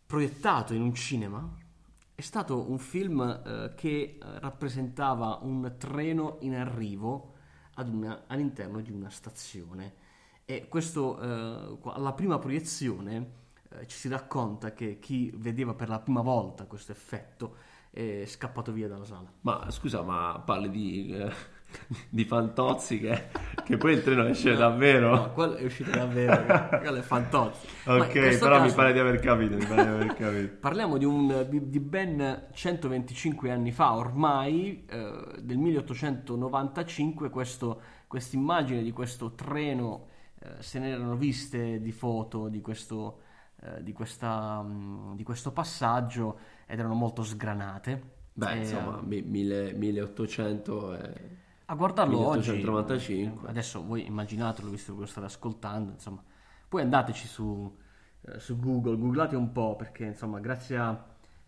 proiettato 0.06 0.74
in 0.74 0.82
un 0.82 0.94
cinema? 0.94 1.58
È 2.14 2.22
stato 2.22 2.70
un 2.70 2.78
film 2.78 3.20
eh, 3.22 3.74
che 3.76 4.18
rappresentava 4.20 5.40
un 5.42 5.76
treno 5.78 6.38
in 6.40 6.56
arrivo 6.56 7.34
una, 7.75 8.24
all'interno 8.27 8.82
di 8.82 8.91
una 8.91 9.10
stazione. 9.10 10.03
E 10.46 10.67
questo, 10.67 11.20
eh, 11.20 11.77
alla 11.91 12.13
prima 12.13 12.38
proiezione 12.39 13.32
eh, 13.70 13.88
ci 13.88 13.98
si 13.98 14.08
racconta 14.08 14.74
che 14.74 15.00
chi 15.00 15.32
vedeva 15.36 15.74
per 15.74 15.89
la 15.89 16.00
prima 16.00 16.22
volta 16.22 16.65
questo 16.65 16.91
effetto 16.91 17.55
è 17.89 18.25
scappato 18.25 18.72
via 18.72 18.88
dalla 18.88 19.05
sala. 19.05 19.32
Ma 19.41 19.70
scusa, 19.72 20.01
ma 20.01 20.41
parli 20.46 20.70
di, 20.70 21.15
eh, 21.15 21.32
di 22.10 22.26
Fantozzi 22.26 23.00
che, 23.00 23.28
che, 23.64 23.78
poi 23.78 23.94
il 23.94 24.04
treno 24.04 24.26
esce 24.26 24.52
no, 24.52 24.58
davvero? 24.58 25.16
No, 25.16 25.32
quello 25.32 25.56
è 25.56 25.66
uscito 25.66 25.92
davvero, 25.92 26.46
quello 26.80 26.98
è 26.98 27.02
Fantozzi. 27.02 27.68
Ok, 27.86 28.12
però 28.12 28.58
caso, 28.58 28.66
mi 28.66 28.72
pare 28.72 28.94
di 28.94 29.00
aver 29.00 29.20
capito, 29.20 29.56
mi 29.56 29.66
pare 29.66 29.84
di 29.84 29.90
aver 29.90 30.14
capito. 30.14 30.56
Parliamo 30.60 30.98
di, 30.98 31.06
un, 31.06 31.46
di, 31.50 31.70
di, 31.70 31.80
ben 31.80 32.48
125 32.52 33.52
anni 33.52 33.72
fa, 33.72 33.96
ormai, 33.96 34.86
eh, 34.90 35.26
del 35.40 35.58
1895, 35.58 37.30
questa 37.30 37.78
immagine 38.36 38.82
di 38.82 38.92
questo 38.92 39.34
treno, 39.34 40.08
eh, 40.40 40.62
se 40.62 40.80
ne 40.80 40.90
erano 40.90 41.16
viste 41.16 41.80
di 41.80 41.92
foto 41.92 42.48
di 42.48 42.62
questo, 42.62 43.20
eh, 43.62 43.84
di, 43.84 43.94
questa, 43.94 44.62
mh, 44.62 45.16
di 45.16 45.24
questo 45.24 45.52
passaggio 45.52 46.40
ed 46.66 46.80
erano 46.80 46.96
molto 46.96 47.24
sgranate. 47.24 48.14
Beh, 48.34 48.52
e, 48.52 48.58
insomma, 48.58 49.00
eh, 49.00 49.22
mille, 49.22 49.74
1800 49.74 50.94
è... 50.94 51.14
A 51.68 51.74
guardarlo 51.74 52.18
1895. 52.20 53.38
oggi, 53.40 53.50
adesso 53.50 53.84
voi 53.84 54.06
immaginatelo 54.06 54.70
visto 54.70 54.94
che 54.94 55.00
lo 55.00 55.06
state 55.08 55.26
ascoltando, 55.26 55.94
insomma, 55.94 56.24
poi 56.68 56.82
andateci 56.82 57.26
su, 57.28 57.76
eh, 58.22 58.40
su 58.40 58.60
Google, 58.60 58.98
googlate 58.98 59.36
un 59.36 59.52
po' 59.52 59.76
perché 59.76 60.06
insomma 60.06 60.40
grazie 60.40 60.78
a, 60.78 61.06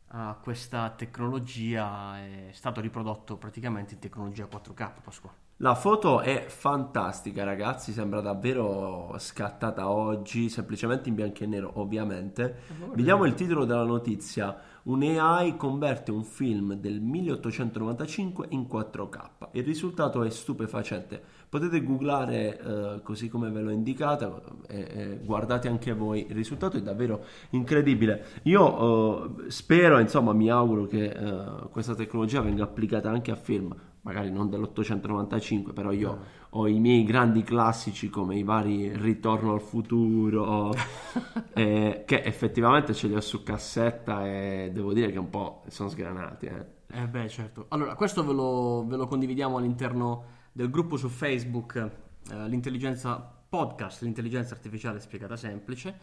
a, 0.07 0.39
questa 0.41 0.89
tecnologia 0.89 2.17
è 2.17 2.49
stato 2.51 2.81
riprodotto 2.81 3.37
praticamente 3.37 3.93
in 3.93 3.99
tecnologia 3.99 4.45
4K 4.45 4.91
Pasquale. 5.03 5.45
La 5.59 5.73
foto 5.73 6.21
è 6.21 6.45
fantastica, 6.47 7.43
ragazzi. 7.43 7.91
Sembra 7.91 8.21
davvero 8.21 9.15
scattata 9.17 9.89
oggi, 9.89 10.49
semplicemente 10.49 11.09
in 11.09 11.15
bianco 11.15 11.43
e 11.43 11.47
nero, 11.47 11.71
ovviamente. 11.79 12.57
Vediamo 12.93 13.25
il 13.25 13.33
titolo 13.33 13.65
della 13.65 13.83
notizia. 13.83 14.55
Un 14.87 15.03
AI 15.03 15.57
converte 15.57 16.11
un 16.11 16.23
film 16.23 16.73
del 16.75 17.01
1895 17.01 18.47
in 18.49 18.67
4K. 18.71 19.29
Il 19.51 19.63
risultato 19.63 20.23
è 20.23 20.29
stupefacente. 20.29 21.21
Potete 21.49 21.83
googlare 21.83 22.59
eh, 22.59 23.01
così 23.03 23.27
come 23.29 23.49
ve 23.49 23.61
l'ho 23.61 23.69
indicata 23.69 24.41
e, 24.67 24.79
e, 24.79 25.19
guardate 25.23 25.67
anche 25.67 25.93
voi. 25.93 26.25
Il 26.29 26.35
risultato 26.35 26.77
è 26.77 26.81
davvero 26.81 27.23
incredibile. 27.51 28.25
Io 28.43 29.45
eh, 29.45 29.51
spero, 29.51 29.99
insomma, 29.99 30.31
mi 30.33 30.49
auguro 30.49 30.85
che 30.85 31.05
eh, 31.05 31.69
questa 31.69 31.95
tecnologia 31.95 32.41
venga 32.41 32.63
applicata 32.63 33.09
anche 33.09 33.31
a 33.31 33.35
film 33.35 33.75
magari 34.07 34.31
non 34.31 34.49
dell'895, 34.49 35.73
però 35.73 35.91
io 35.91 36.13
no. 36.13 36.23
ho 36.51 36.67
i 36.67 36.79
miei 36.79 37.03
grandi 37.03 37.43
classici 37.43 38.09
come 38.09 38.37
i 38.37 38.43
vari 38.43 38.95
Ritorno 38.95 39.51
al 39.51 39.59
futuro, 39.59 40.73
eh, 41.53 42.03
che 42.05 42.23
effettivamente 42.23 42.93
ce 42.93 43.07
li 43.07 43.15
ho 43.15 43.19
su 43.19 43.43
cassetta 43.43 44.25
e 44.25 44.71
devo 44.71 44.93
dire 44.93 45.11
che 45.11 45.19
un 45.19 45.29
po' 45.29 45.63
sono 45.67 45.89
sgranati. 45.89 46.45
Eh. 46.45 46.65
eh 46.87 47.07
beh, 47.07 47.27
certo. 47.27 47.65
Allora, 47.67 47.95
questo 47.95 48.25
ve 48.25 48.31
lo, 48.31 48.85
ve 48.87 48.95
lo, 48.95 49.07
condividiamo 49.07 49.57
all'interno 49.57 50.23
del 50.53 50.69
gruppo 50.69 50.95
su 50.95 51.09
Facebook, 51.09 51.75
eh, 51.75 52.47
l'intelligenza 52.47 53.17
podcast, 53.49 54.03
l'intelligenza 54.03 54.53
artificiale 54.53 55.01
spiegata 55.01 55.35
semplice. 55.35 55.99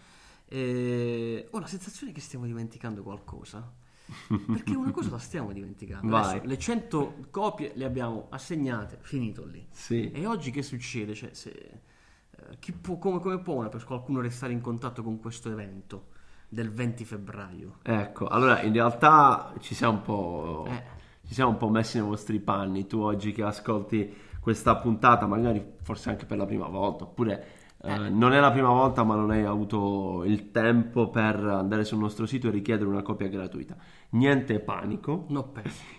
E 0.47 1.49
ho 1.51 1.59
la 1.59 1.67
sensazione 1.67 2.13
che 2.13 2.21
stiamo 2.21 2.45
dimenticando 2.45 3.03
qualcosa. 3.03 3.83
Perché 4.29 4.75
una 4.75 4.91
cosa 4.91 5.11
la 5.11 5.19
stiamo 5.19 5.53
dimenticando. 5.53 6.17
Adesso, 6.17 6.45
le 6.45 6.59
100 6.59 7.15
copie 7.31 7.73
le 7.75 7.85
abbiamo 7.85 8.27
assegnate, 8.31 8.99
finito 9.01 9.45
lì. 9.45 9.67
Sì. 9.71 10.11
E 10.11 10.27
oggi 10.27 10.51
che 10.51 10.63
succede? 10.63 11.15
Cioè, 11.15 11.33
se, 11.33 11.81
eh, 12.31 12.73
può, 12.73 12.99
come, 12.99 13.21
come 13.21 13.41
può 13.41 13.55
una, 13.55 13.69
per 13.69 13.85
qualcuno 13.85 14.21
restare 14.21 14.53
in 14.53 14.61
contatto 14.61 15.03
con 15.03 15.19
questo 15.21 15.51
evento 15.51 16.09
del 16.49 16.71
20 16.71 17.05
febbraio? 17.05 17.79
Ecco, 17.83 18.27
allora 18.29 18.61
in 18.63 18.73
realtà 18.73 19.55
ci 19.61 19.75
siamo 19.75 19.95
un 19.95 20.03
po', 20.03 20.67
eh. 20.69 20.83
ci 21.27 21.35
siamo 21.35 21.51
un 21.51 21.57
po' 21.57 21.69
messi 21.69 21.99
nei 21.99 22.07
vostri 22.07 22.41
panni. 22.41 22.87
Tu 22.87 23.01
oggi 23.01 23.33
che 23.33 23.43
ascolti 23.43 24.15
questa 24.39 24.77
puntata, 24.77 25.27
magari 25.27 25.65
forse 25.83 26.11
anche 26.11 26.27
per 26.27 26.37
la 26.37 26.45
prima 26.45 26.69
volta, 26.69 27.05
oppure 27.05 27.63
eh, 27.85 28.09
non 28.09 28.33
è 28.33 28.41
la 28.41 28.51
prima 28.51 28.71
volta, 28.71 29.05
ma 29.05 29.15
non 29.15 29.31
hai 29.31 29.45
avuto 29.45 30.25
il 30.25 30.51
tempo 30.51 31.11
per 31.11 31.37
andare 31.37 31.85
sul 31.85 31.99
nostro 31.99 32.25
sito 32.25 32.49
e 32.49 32.51
richiedere 32.51 32.89
una 32.89 33.03
copia 33.03 33.29
gratuita. 33.29 33.77
Niente 34.15 34.61
panico. 34.61 35.25
No, 35.29 35.53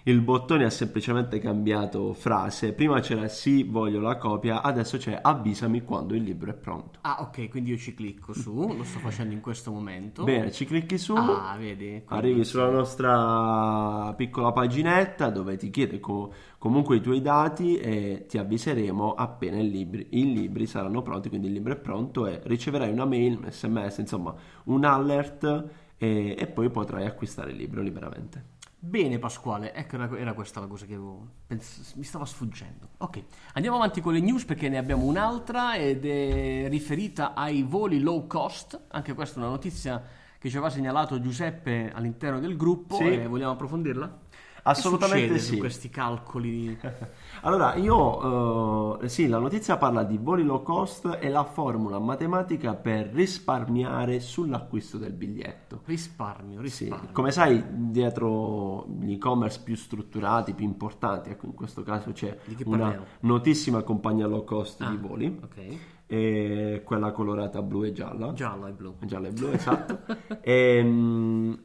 il 0.03 0.21
bottone 0.21 0.63
ha 0.63 0.69
semplicemente 0.69 1.37
cambiato 1.39 2.13
frase. 2.13 2.71
Prima 2.71 3.01
c'era 3.01 3.27
sì, 3.27 3.63
voglio 3.63 3.99
la 3.99 4.15
copia, 4.15 4.61
adesso 4.61 4.97
c'è 4.97 5.19
avvisami 5.21 5.83
quando 5.83 6.15
il 6.15 6.23
libro 6.23 6.51
è 6.51 6.53
pronto. 6.53 6.99
Ah, 7.01 7.17
ok, 7.19 7.49
quindi 7.49 7.71
io 7.71 7.77
ci 7.77 7.93
clicco 7.93 8.31
su, 8.31 8.73
lo 8.73 8.83
sto 8.85 8.99
facendo 8.99 9.33
in 9.33 9.41
questo 9.41 9.69
momento. 9.69 10.23
Bene, 10.23 10.49
ci 10.53 10.63
clicchi 10.63 10.97
su. 10.97 11.13
Ah, 11.13 11.57
vedi. 11.59 12.03
Arrivi 12.05 12.45
sulla 12.45 12.69
nostra 12.69 14.13
piccola 14.15 14.53
paginetta 14.53 15.29
dove 15.29 15.57
ti 15.57 15.69
chiede 15.69 15.99
co- 15.99 16.31
comunque 16.57 16.95
i 16.95 17.01
tuoi 17.01 17.21
dati 17.21 17.77
e 17.77 18.25
ti 18.29 18.37
avviseremo 18.37 19.13
appena 19.13 19.57
i 19.57 19.69
libri, 19.69 20.07
i 20.11 20.31
libri 20.31 20.67
saranno 20.67 21.01
pronti, 21.01 21.27
quindi 21.27 21.47
il 21.47 21.53
libro 21.53 21.73
è 21.73 21.77
pronto 21.77 22.27
e 22.27 22.39
riceverai 22.45 22.91
una 22.91 23.05
mail, 23.05 23.37
un 23.37 23.51
sms, 23.51 23.97
insomma 23.97 24.33
un 24.65 24.85
alert 24.85 25.83
e, 25.97 26.35
e 26.37 26.47
poi 26.47 26.69
potrai 26.69 27.05
acquistare 27.05 27.51
il 27.51 27.57
libro 27.57 27.81
liberamente. 27.81 28.53
Bene 28.77 29.17
Pasquale, 29.17 29.73
ecco 29.73 29.95
era, 30.15 30.33
questa 30.33 30.59
la 30.59 30.67
cosa 30.67 30.85
che 30.85 30.93
avevo, 30.93 31.27
pens- 31.47 31.93
mi 31.95 32.03
stava 32.03 32.23
sfuggendo. 32.23 32.89
Ok, 32.97 33.23
andiamo 33.53 33.77
avanti 33.77 33.99
con 33.99 34.13
le 34.13 34.19
news 34.19 34.45
perché 34.45 34.69
ne 34.69 34.77
abbiamo 34.77 35.05
un'altra 35.05 35.75
ed 35.75 36.05
è 36.05 36.67
riferita 36.69 37.33
ai 37.33 37.63
voli 37.63 37.99
low 37.99 38.27
cost, 38.27 38.79
anche 38.89 39.15
questa 39.15 39.37
è 39.37 39.39
una 39.39 39.49
notizia 39.49 40.03
che 40.37 40.49
ci 40.49 40.57
aveva 40.57 40.71
segnalato 40.71 41.19
Giuseppe 41.19 41.91
all'interno 41.91 42.39
del 42.39 42.55
gruppo 42.55 42.97
sì. 42.97 43.05
e 43.05 43.25
vogliamo 43.27 43.53
approfondirla? 43.53 44.19
Assolutamente 44.67 45.37
sì. 45.37 45.53
Su 45.53 45.57
questi 45.57 45.89
calcoli. 45.89 46.77
allora, 47.41 47.75
io 47.75 48.97
uh, 48.97 49.07
sì, 49.07 49.27
la 49.27 49.37
notizia 49.37 49.77
parla 49.77 50.03
di 50.03 50.17
voli 50.17 50.43
low 50.43 50.63
cost 50.63 51.19
e 51.21 51.29
la 51.29 51.43
formula 51.43 51.99
matematica 51.99 52.73
per 52.73 53.11
risparmiare 53.13 54.19
sull'acquisto 54.19 54.97
del 54.97 55.13
biglietto. 55.13 55.81
Risparmio, 55.85 56.61
risparmio. 56.61 57.07
Sì, 57.07 57.13
come 57.13 57.31
sai, 57.31 57.63
dietro 57.69 58.87
gli 58.99 59.13
e-commerce 59.13 59.61
più 59.63 59.75
strutturati, 59.75 60.53
più 60.53 60.65
importanti, 60.65 61.29
ecco, 61.29 61.45
in 61.45 61.53
questo 61.53 61.83
caso 61.83 62.11
c'è 62.11 62.35
una 62.65 63.05
notissima 63.19 63.83
compagnia 63.83 64.25
low 64.25 64.43
cost 64.43 64.81
ah, 64.81 64.89
di 64.89 64.97
voli. 64.97 65.39
Ok 65.43 65.93
e 66.07 66.83
quella 66.85 67.11
colorata 67.11 67.61
blu 67.61 67.83
e 67.83 67.91
gialla. 67.91 68.31
Gialla 68.33 68.67
e 68.67 68.71
blu. 68.71 68.95
Gialla 69.01 69.27
e 69.27 69.31
blu, 69.31 69.49
esatto. 69.49 69.99
e, 70.41 70.79
um, 70.79 71.59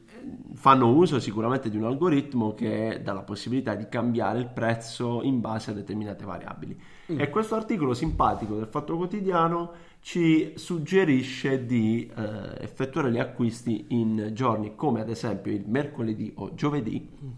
fanno 0.53 0.93
uso 0.93 1.19
sicuramente 1.19 1.69
di 1.69 1.77
un 1.77 1.85
algoritmo 1.85 2.53
che 2.53 3.01
dà 3.03 3.13
la 3.13 3.21
possibilità 3.21 3.75
di 3.75 3.87
cambiare 3.89 4.39
il 4.39 4.47
prezzo 4.47 5.21
in 5.23 5.39
base 5.39 5.71
a 5.71 5.73
determinate 5.73 6.25
variabili. 6.25 6.79
Mm. 7.11 7.19
E 7.19 7.29
questo 7.29 7.55
articolo 7.55 7.93
simpatico 7.93 8.55
del 8.55 8.67
Fatto 8.67 8.95
Quotidiano 8.95 9.71
ci 10.01 10.53
suggerisce 10.55 11.65
di 11.65 12.11
eh, 12.15 12.63
effettuare 12.63 13.11
gli 13.11 13.19
acquisti 13.19 13.85
in 13.89 14.31
giorni 14.33 14.75
come 14.75 15.01
ad 15.01 15.09
esempio 15.09 15.51
il 15.51 15.63
mercoledì 15.67 16.31
o 16.35 16.53
giovedì 16.53 17.07
mm. 17.23 17.29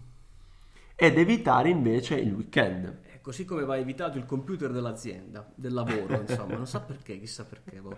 ed 0.96 1.18
evitare 1.18 1.68
invece 1.68 2.16
il 2.16 2.32
weekend 2.32 3.02
così 3.24 3.46
come 3.46 3.64
va 3.64 3.78
evitato 3.78 4.18
il 4.18 4.26
computer 4.26 4.70
dell'azienda, 4.70 5.50
del 5.54 5.72
lavoro, 5.72 6.20
insomma, 6.20 6.56
non 6.56 6.66
sa 6.66 6.80
perché, 6.80 7.18
chissà 7.18 7.46
perché. 7.46 7.80
Boh. 7.80 7.96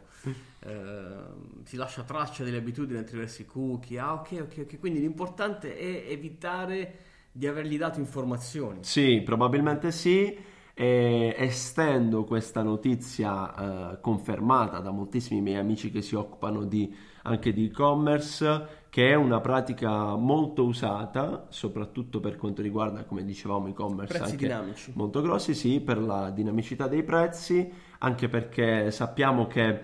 Eh, 0.61 1.65
si 1.65 1.75
lascia 1.75 2.05
traccia 2.05 2.45
delle 2.45 2.59
abitudini 2.59 3.01
attraverso 3.01 3.43
i 3.43 3.45
cookie. 3.45 3.99
Ah, 3.99 4.13
ok, 4.13 4.39
ok, 4.43 4.59
ok. 4.61 4.79
Quindi 4.79 5.01
l'importante 5.01 5.77
è 5.77 6.13
evitare 6.13 6.99
di 7.33 7.49
avergli 7.49 7.77
dato 7.77 7.99
informazioni. 7.99 8.85
Sì, 8.85 9.21
probabilmente 9.25 9.91
sì. 9.91 10.55
E 10.73 11.35
estendo 11.37 12.23
questa 12.23 12.63
notizia 12.63 13.95
eh, 13.95 14.01
confermata 14.01 14.79
da 14.79 14.93
moltissimi 14.93 15.41
miei 15.41 15.57
amici 15.57 15.91
che 15.91 16.03
si 16.03 16.15
occupano 16.15 16.65
di, 16.67 16.95
anche 17.23 17.53
di 17.53 17.67
e-commerce 17.67 18.85
che 18.97 19.11
è 19.11 19.15
una 19.15 19.43
pratica 19.43 20.17
molto 20.17 20.65
usata, 20.65 21.49
soprattutto 21.51 22.19
per 22.19 22.39
quanto 22.39 22.63
riguarda, 22.63 23.05
come 23.05 23.27
dicevamo, 23.27 23.67
e-commerce 23.67 24.17
prezzi 24.17 24.37
dinamici. 24.37 24.91
molto 24.95 25.21
grossi, 25.21 25.53
sì, 25.53 25.81
per 25.81 26.01
la 26.01 26.31
dinamicità 26.31 26.89
dei 26.89 27.03
prezzi, 27.03 27.71
anche 27.99 28.31
perché 28.31 28.91
sappiamo 28.91 29.47
che 29.49 29.83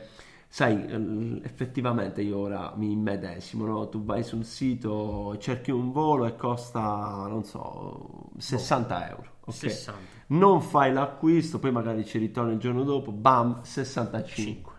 sai, 0.49 1.41
effettivamente 1.43 2.23
io 2.23 2.39
ora 2.39 2.73
mi 2.75 2.91
immedesimo, 2.91 3.67
no? 3.67 3.91
tu 3.91 4.03
vai 4.03 4.23
sul 4.23 4.47
sito, 4.47 5.37
cerchi 5.37 5.71
un 5.71 5.93
volo 5.93 6.25
e 6.25 6.35
costa, 6.35 7.27
non 7.29 7.45
so, 7.45 8.31
60 8.39 9.11
euro. 9.11 9.31
Okay. 9.41 9.69
60. 9.69 9.99
Non 10.29 10.63
fai 10.63 10.91
l'acquisto, 10.91 11.59
poi 11.59 11.71
magari 11.71 12.07
ci 12.07 12.17
ritorni 12.17 12.55
il 12.55 12.59
giorno 12.59 12.83
dopo, 12.83 13.13
bam, 13.13 13.61
65 13.61 14.73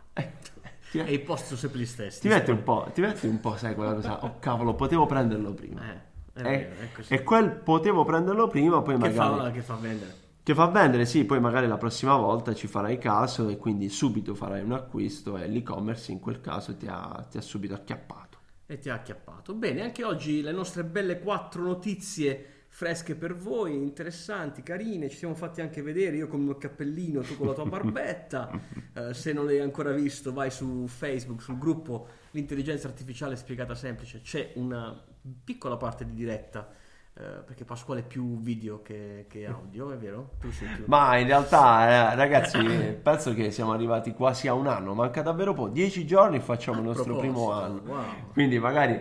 e 0.99 1.13
i 1.13 1.19
post 1.19 1.47
su 1.47 1.55
sempre 1.55 1.79
gli 1.79 1.85
stessi. 1.85 2.21
Ti 2.21 2.27
metti, 2.27 2.51
un 2.51 2.63
po', 2.63 2.89
ti 2.93 3.01
metti 3.01 3.27
un 3.27 3.39
po', 3.39 3.55
sai 3.55 3.75
quella 3.75 3.93
cosa, 3.93 4.23
oh 4.23 4.39
cavolo, 4.39 4.73
potevo 4.75 5.05
prenderlo 5.05 5.53
prima. 5.53 5.81
Eh, 5.91 6.11
è 6.33 6.71
e, 7.07 7.15
e, 7.15 7.23
quel 7.23 7.51
potevo 7.51 8.03
prenderlo 8.03 8.47
prima, 8.47 8.81
poi 8.81 8.95
che 8.97 9.09
magari... 9.09 9.39
Fa, 9.39 9.51
che 9.51 9.61
fa 9.61 9.75
vendere. 9.75 10.15
Che 10.43 10.53
fa 10.53 10.65
vendere, 10.65 11.05
sì, 11.05 11.23
poi 11.23 11.39
magari 11.39 11.67
la 11.67 11.77
prossima 11.77 12.15
volta 12.17 12.53
ci 12.53 12.67
farai 12.67 12.97
caso 12.97 13.47
e 13.47 13.57
quindi 13.57 13.87
subito 13.89 14.35
farai 14.35 14.61
un 14.61 14.73
acquisto 14.73 15.37
e 15.37 15.47
l'e-commerce 15.47 16.11
in 16.11 16.19
quel 16.19 16.41
caso 16.41 16.75
ti 16.75 16.85
ha, 16.87 17.25
ti 17.29 17.37
ha 17.37 17.41
subito 17.41 17.73
acchiappato. 17.73 18.37
E 18.65 18.79
ti 18.79 18.89
ha 18.89 18.95
acchiappato. 18.95 19.53
Bene, 19.53 19.83
anche 19.83 20.03
oggi 20.03 20.41
le 20.41 20.51
nostre 20.51 20.83
belle 20.83 21.19
quattro 21.19 21.63
notizie 21.63 22.52
fresche 22.73 23.13
per 23.13 23.35
voi, 23.35 23.75
interessanti, 23.75 24.63
carine, 24.63 25.07
ci 25.07 25.17
siamo 25.17 25.35
fatti 25.35 25.61
anche 25.61 25.83
vedere, 25.83 26.15
io 26.15 26.27
con 26.27 26.39
il 26.39 26.45
mio 26.45 26.57
cappellino, 26.57 27.21
tu 27.21 27.37
con 27.37 27.45
la 27.45 27.53
tua 27.53 27.67
barbetta, 27.67 28.49
eh, 28.95 29.13
se 29.13 29.31
non 29.31 29.45
l'hai 29.45 29.59
ancora 29.59 29.91
visto 29.91 30.33
vai 30.33 30.49
su 30.49 30.87
Facebook, 30.87 31.39
sul 31.39 31.59
gruppo 31.59 32.07
L'intelligenza 32.31 32.87
artificiale 32.87 33.35
spiegata 33.35 33.75
semplice, 33.75 34.21
c'è 34.21 34.53
una 34.55 34.99
piccola 35.43 35.77
parte 35.77 36.03
di 36.03 36.13
diretta. 36.13 36.67
Eh, 37.15 37.43
perché 37.45 37.63
Pasquale 37.63 37.99
è 37.99 38.03
più 38.03 38.39
video 38.39 38.81
che, 38.81 39.27
che 39.29 39.45
audio, 39.45 39.91
è 39.91 39.97
vero? 39.97 40.31
Più. 40.39 40.49
Ma 40.85 41.15
in 41.17 41.27
realtà, 41.27 42.11
eh, 42.11 42.15
ragazzi, 42.15 42.57
penso 43.03 43.35
che 43.35 43.51
siamo 43.51 43.71
arrivati 43.71 44.13
quasi 44.13 44.47
a 44.47 44.55
un 44.55 44.65
anno. 44.65 44.95
Manca 44.95 45.21
davvero 45.21 45.53
poco. 45.53 45.69
Dieci 45.69 46.07
giorni 46.07 46.39
facciamo 46.39 46.77
a 46.77 46.81
il 46.81 46.87
nostro 46.87 47.17
primo 47.17 47.51
anno. 47.51 47.81
Wow. 47.85 48.03
Quindi 48.31 48.57
magari 48.57 48.99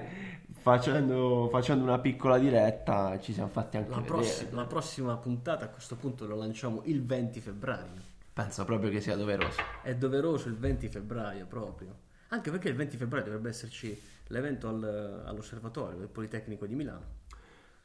facendo, 0.62 1.48
facendo, 1.50 1.84
una 1.84 1.98
piccola 1.98 2.38
diretta 2.38 3.18
ci 3.18 3.32
siamo 3.32 3.48
fatti 3.48 3.76
anche 3.76 3.90
la 3.90 3.96
vedere. 3.96 4.14
Prossima, 4.14 4.50
la 4.52 4.66
prossima 4.66 5.16
puntata 5.16 5.64
a 5.64 5.68
questo 5.68 5.96
punto 5.96 6.26
la 6.26 6.36
lanciamo 6.36 6.82
il 6.84 7.04
20 7.04 7.40
febbraio. 7.40 8.10
Penso 8.32 8.64
proprio 8.64 8.90
che 8.90 9.00
sia 9.00 9.16
doveroso. 9.16 9.60
È 9.82 9.94
doveroso 9.94 10.48
il 10.48 10.56
20 10.56 10.88
febbraio 10.88 11.46
proprio. 11.46 11.94
Anche 12.28 12.50
perché 12.50 12.68
il 12.68 12.76
20 12.76 12.96
febbraio 12.96 13.24
dovrebbe 13.24 13.48
esserci 13.48 14.00
l'evento 14.28 14.68
al, 14.68 15.22
all'osservatorio 15.26 15.98
del 15.98 16.08
Politecnico 16.08 16.66
di 16.66 16.74
Milano. 16.74 17.04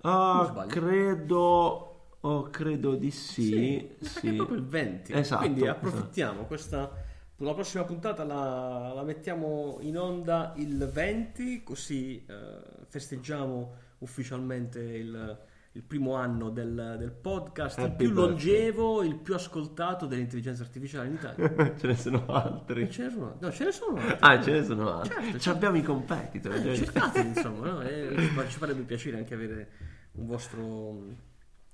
Uh, 0.02 0.68
credo... 0.68 1.94
Oh, 2.22 2.50
credo 2.50 2.96
di 2.96 3.12
sì. 3.12 3.96
sì, 4.02 4.06
sì. 4.06 4.28
È 4.30 4.36
proprio 4.36 4.58
il 4.58 4.66
20. 4.66 5.14
Esatto. 5.14 5.42
Quindi 5.42 5.68
approfittiamo 5.68 6.32
esatto. 6.32 6.48
questa 6.48 7.06
la 7.38 7.54
prossima 7.54 7.84
puntata 7.84 8.24
la, 8.24 8.94
la, 8.96 9.04
mettiamo 9.04 9.78
in 9.82 9.98
onda 9.98 10.54
il 10.58 10.90
20, 10.92 11.62
così 11.64 12.26
eh, 12.26 12.60
festeggiamo 12.88 13.74
ufficialmente 14.00 14.80
il, 14.80 15.40
il 15.74 15.84
primo 15.84 16.16
anno 16.16 16.50
del, 16.50 16.96
del 16.98 17.12
podcast, 17.12 17.78
il 17.78 17.86
Happy 17.86 17.96
più 17.96 18.12
birthday. 18.14 18.30
longevo, 18.30 19.04
il 19.04 19.16
più 19.18 19.36
ascoltato 19.36 20.08
dell'intelligenza 20.08 20.64
artificiale 20.64 21.08
in 21.10 21.14
Italia. 21.14 21.48
ce 21.78 21.88
ne 21.88 21.96
sono 21.96 22.26
altri. 22.28 22.90
ce 22.90 23.04
ne 23.04 23.10
sono, 23.12 23.38
no, 23.40 23.52
ce 23.52 23.64
ne 23.66 23.72
sono 23.72 23.98
altri. 24.00 24.18
Ah, 24.20 24.42
ce 24.42 24.52
ne 24.52 24.64
sono 24.64 24.94
altri. 25.00 25.10
Certo, 25.14 25.32
Ci 25.34 25.40
certo. 25.40 25.50
abbiamo 25.52 25.78
i 25.78 25.84
competitor. 25.84 26.54
Eh, 26.56 26.76
cercateli, 26.76 27.28
insomma, 27.28 27.70
no? 27.70 27.82
E 27.82 28.16
ci 28.48 28.58
farebbe 28.58 28.82
piacere 28.82 29.18
anche 29.18 29.34
avere 29.36 29.70
un 30.14 30.26
vostro 30.26 31.06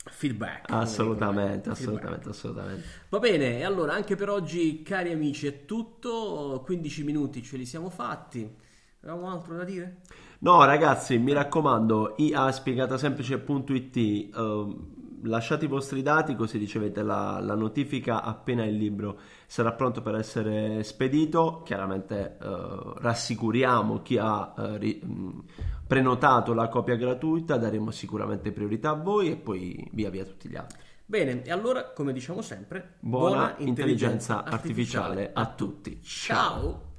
feedback. 0.06 0.76
come 0.76 0.82
Assolutamente, 0.82 1.70
dicono. 1.70 1.74
assolutamente, 1.74 2.30
assolutamente. 2.30 2.88
Va 3.10 3.20
bene, 3.20 3.60
e 3.60 3.64
allora 3.64 3.94
anche 3.94 4.16
per 4.16 4.30
oggi, 4.30 4.82
cari 4.84 5.12
amici, 5.12 5.48
è 5.48 5.66
tutto. 5.66 6.62
15 6.66 7.04
minuti 7.04 7.44
ce 7.44 7.58
li 7.58 7.66
siamo 7.66 7.90
fatti. 7.90 8.56
Avevamo 9.02 9.30
altro 9.32 9.56
da 9.56 9.64
dire? 9.64 10.02
No, 10.40 10.64
ragazzi, 10.66 11.18
mi 11.18 11.32
raccomando, 11.34 12.16
iaspiegatasemplice.it 12.18 13.96
ehm, 14.36 15.03
lasciate 15.24 15.66
i 15.66 15.68
vostri 15.68 16.02
dati 16.02 16.36
così 16.36 16.58
ricevete 16.58 17.04
la, 17.04 17.40
la 17.40 17.56
notifica 17.56 18.24
appena 18.24 18.66
il 18.66 18.76
libro 18.76 19.20
sarà 19.46 19.74
pronto 19.74 20.02
per 20.02 20.16
essere 20.16 20.84
spedito. 20.84 21.62
Chiaramente 21.64 22.38
eh, 22.42 22.94
rassicuriamo 22.98 24.02
chi 24.02 24.18
ha 24.18 24.54
eh, 24.58 24.78
ri- 24.78 25.02
mh, 25.04 25.44
prenotato 25.88 26.54
la 26.54 26.68
copia 26.70 26.96
gratuita, 26.96 27.58
daremo 27.58 27.92
sicuramente 27.92 28.52
priorità 28.52 28.92
a 28.92 28.94
voi 28.96 29.32
e 29.32 29.36
poi 29.36 29.90
via 29.92 30.10
via 30.10 30.26
tutti 30.26 30.50
gli 30.50 30.56
altri. 30.56 30.80
Bene, 31.06 31.44
e 31.44 31.52
allora, 31.52 31.92
come 31.92 32.14
diciamo 32.14 32.42
sempre, 32.42 32.96
Buona, 33.00 33.56
intelligenza 33.58 34.44
artificiale 34.44 35.32
a 35.34 35.46
tutti. 35.54 36.02
Ciao. 36.02 36.93